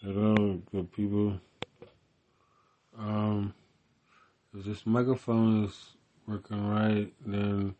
[0.00, 1.40] Hello, good people.
[2.96, 3.52] Um,
[4.54, 7.74] if this microphone is working right, then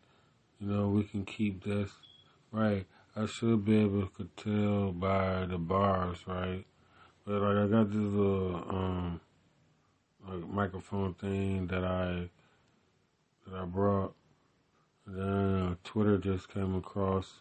[0.59, 1.89] you know we can keep this
[2.51, 2.85] right.
[3.15, 6.65] I should be able to tell by the bars, right?
[7.25, 9.21] But like I got this little um
[10.27, 12.29] like microphone thing that I
[13.47, 14.13] that I brought.
[15.05, 17.35] And then Twitter just came across,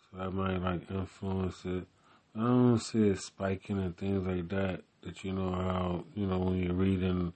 [0.00, 1.88] so that might like influence it.
[2.34, 4.82] I don't see it spiking and things like that.
[5.02, 7.32] That you know how you know when you're reading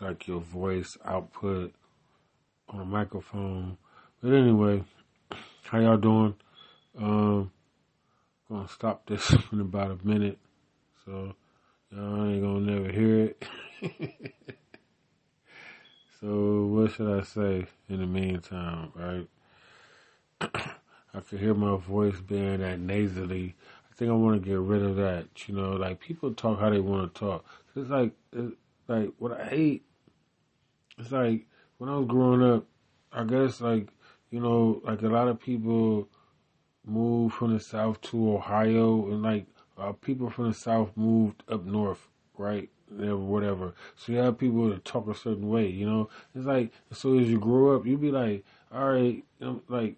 [0.00, 1.72] like your voice output
[2.68, 3.78] on a microphone.
[4.22, 4.84] But anyway,
[5.64, 6.34] how y'all doing?
[6.98, 7.50] Um,
[8.50, 10.38] gonna stop this in about a minute,
[11.04, 11.34] so
[11.90, 13.44] y'all ain't gonna never hear it.
[16.20, 19.28] so what should I say in the meantime, right?
[21.14, 23.54] I can hear my voice being that nasally
[23.96, 25.26] think I want to get rid of that.
[25.48, 27.44] You know, like people talk how they want to talk.
[27.74, 28.54] It's like, it's
[28.88, 29.84] like what I hate.
[30.98, 31.46] It's like
[31.78, 32.64] when I was growing up,
[33.12, 33.88] I guess like
[34.30, 36.08] you know, like a lot of people
[36.84, 39.46] moved from the south to Ohio, and like
[39.78, 42.68] uh, people from the south moved up north, right?
[42.88, 43.74] Whatever.
[43.96, 45.66] So you have people that talk a certain way.
[45.66, 49.46] You know, it's like so as you grow up, you be like, all right, you
[49.46, 49.96] know, like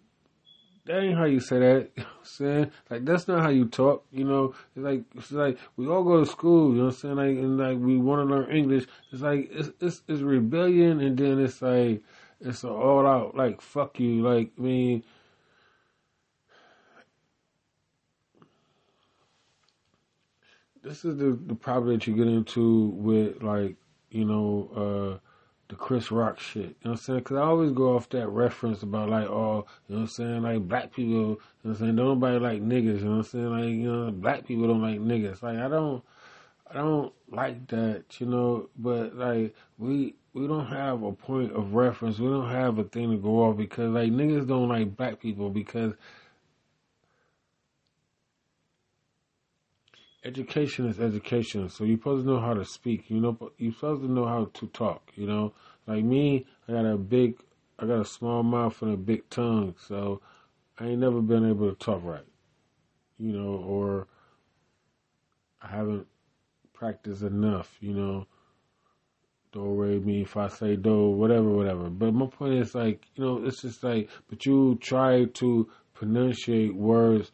[0.88, 1.90] that ain't how you say that.
[1.96, 2.70] You know I'm saying?
[2.90, 4.54] Like that's not how you talk, you know.
[4.74, 7.16] It's like it's like we all go to school, you know what I'm saying?
[7.16, 8.86] Like and like we wanna learn English.
[9.12, 12.02] It's like it's it's it's rebellion and then it's like
[12.40, 14.22] it's all out like fuck you.
[14.22, 15.02] Like I mean
[20.82, 23.76] this is the the problem that you get into with like,
[24.10, 25.27] you know, uh
[25.68, 26.62] the Chris Rock shit.
[26.62, 27.18] You know what I'm saying?
[27.20, 30.42] Because I always go off that reference about like, oh, you know what I'm saying?
[30.42, 31.96] Like black people, you know what I'm saying?
[31.96, 33.00] Don't nobody like niggas.
[33.00, 33.50] You know what I'm saying?
[33.50, 35.42] Like, you know, black people don't like niggas.
[35.42, 36.02] Like, I don't,
[36.70, 38.70] I don't like that, you know.
[38.78, 42.18] But like, we we don't have a point of reference.
[42.18, 45.50] We don't have a thing to go off because like niggas don't like black people
[45.50, 45.94] because
[50.28, 51.68] education is education.
[51.70, 53.08] So you're supposed to know how to speak.
[53.08, 55.10] You know, you're supposed to know how to talk.
[55.16, 55.54] You know,
[55.86, 57.40] like me, I got a big,
[57.78, 59.74] I got a small mouth and a big tongue.
[59.88, 60.20] So
[60.78, 62.26] I ain't never been able to talk right.
[63.18, 64.06] You know, or
[65.62, 66.06] I haven't
[66.74, 67.76] practiced enough.
[67.80, 68.26] You know,
[69.52, 71.88] do re me if I say do whatever, whatever.
[71.88, 76.74] But my point is like, you know, it's just like, but you try to pronunciate
[76.74, 77.32] words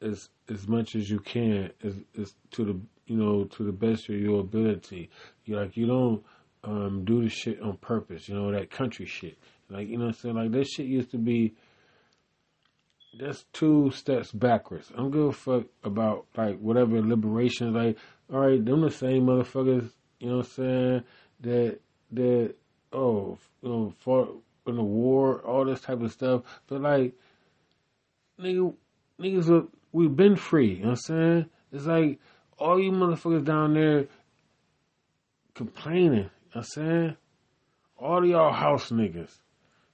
[0.00, 4.08] as as much as you can, as, as to the you know to the best
[4.08, 5.10] of your ability.
[5.44, 6.24] You like you don't
[6.64, 8.28] um, do the shit on purpose.
[8.28, 9.38] You know that country shit.
[9.70, 10.34] Like you know I'm saying.
[10.34, 11.54] Like that shit used to be.
[13.18, 14.92] That's two steps backwards.
[14.94, 17.72] I'm good fuck about like whatever liberation.
[17.72, 17.98] Like
[18.32, 19.90] all right, them the same motherfuckers.
[20.20, 21.02] You know what I'm saying?
[21.40, 21.80] That
[22.12, 22.54] that
[22.92, 26.42] oh you know fought in the war, all this type of stuff.
[26.66, 27.14] But like
[28.40, 28.74] nigga,
[29.20, 30.74] niggas look we've been free.
[30.74, 31.46] You know what I'm saying?
[31.72, 32.18] It's like
[32.58, 34.06] all you motherfuckers down there
[35.54, 36.12] complaining.
[36.12, 37.16] You know what I'm saying?
[37.96, 39.32] All y'all house niggas.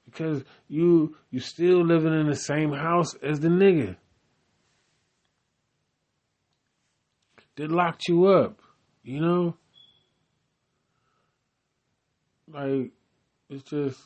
[0.05, 3.97] Because you you still living in the same house as the nigga.
[7.57, 8.61] They locked you up,
[9.03, 9.57] you know?
[12.53, 12.91] Like
[13.49, 13.99] it's just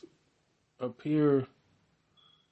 [0.79, 1.47] up here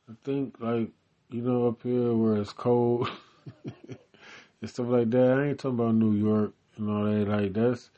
[0.10, 0.90] I think like,
[1.30, 3.10] you know, up here where it's cold
[3.66, 5.38] and stuff like that.
[5.38, 7.28] I ain't talking about New York and all that.
[7.28, 7.90] Like that's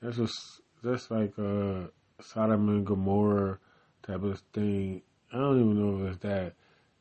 [0.00, 1.90] that's just that's like a
[2.20, 3.58] Sodom and Gomorrah
[4.02, 5.02] type of thing.
[5.32, 6.54] I don't even know if it's that.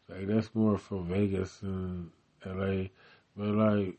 [0.10, 2.10] Like that's more for Vegas and
[2.46, 2.92] L.A.
[3.36, 3.98] But like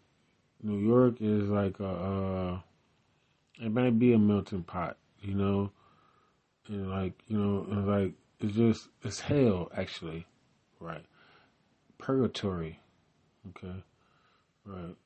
[0.63, 1.89] New York is like a.
[1.89, 2.61] Uh,
[3.61, 5.71] it might be a melting pot, you know,
[6.69, 10.27] and like you know, and like it's just it's hell actually,
[10.81, 11.05] right?
[11.99, 12.81] Purgatory,
[13.51, 13.83] okay.
[14.65, 14.97] Right.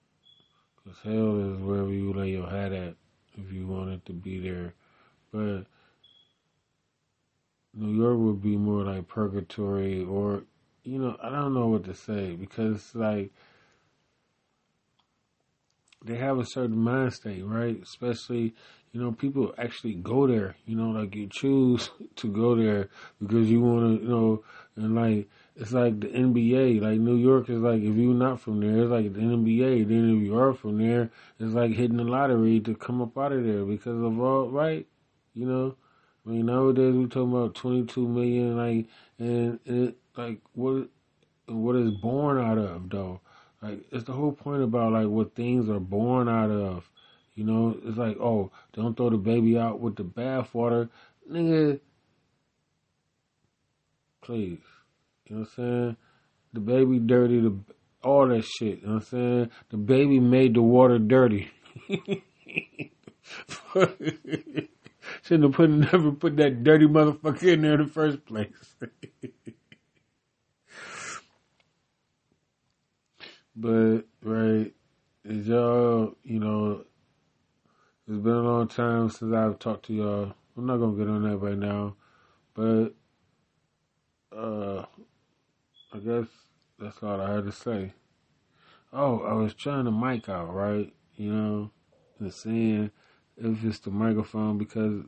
[0.76, 2.94] Because hell is wherever you lay your hat at
[3.36, 4.74] if you want it to be there.
[5.32, 5.64] But
[7.74, 10.42] New York would be more like purgatory or,
[10.84, 13.32] you know, I don't know what to say because, like,
[16.04, 17.80] they have a certain mind state, right?
[17.82, 18.54] Especially,
[18.92, 22.88] you know, people actually go there, you know, like you choose to go there
[23.20, 24.44] because you want to, you know,
[24.76, 26.80] and like, it's like the NBA.
[26.80, 29.86] Like New York is like if you're not from there, it's like the NBA.
[29.86, 33.32] Then if you are from there, it's like hitting the lottery to come up out
[33.32, 34.86] of there because of all right.
[35.34, 35.76] You know,
[36.26, 38.86] I mean nowadays we talking about 22 million, like
[39.18, 40.88] and, and it, like what
[41.46, 43.20] what is born out of though.
[43.62, 46.90] Like it's the whole point about like what things are born out of.
[47.34, 50.90] You know, it's like, oh, don't throw the baby out with the bathwater.
[51.30, 51.80] Nigga,
[54.20, 54.58] please.
[55.26, 55.96] You know what I'm saying?
[56.52, 57.56] The baby dirty, the
[58.02, 58.80] all that shit.
[58.80, 59.50] You know what I'm saying?
[59.70, 61.50] The baby made the water dirty.
[65.22, 68.50] Shouldn't have put never put that dirty motherfucker in there in the first place.
[73.62, 74.74] but right,
[75.24, 76.84] is y'all, you know,
[78.08, 80.34] it's been a long time since I've talked to y'all.
[80.56, 81.94] I'm not gonna get on that right now,
[82.54, 82.88] but
[84.36, 84.84] uh,
[85.92, 86.26] I guess
[86.76, 87.92] that's all I had to say.
[88.92, 90.92] Oh, I was trying the mic out, right?
[91.14, 91.70] You know,
[92.18, 92.90] and seeing
[93.36, 95.04] if it's the microphone because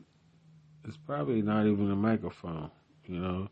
[0.87, 2.71] it's probably not even a microphone,
[3.05, 3.49] you know.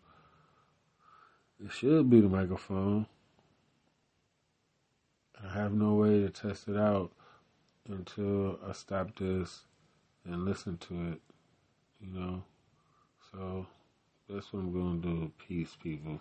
[1.59, 3.07] It should be the microphone.
[5.45, 7.11] I have no way to test it out
[7.89, 9.65] until I stop this
[10.25, 11.21] and listen to it,
[12.01, 12.43] you know.
[13.33, 13.67] So
[14.29, 15.33] that's what I'm going to do.
[15.47, 16.21] Peace, people.